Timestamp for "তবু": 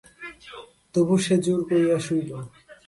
0.93-1.15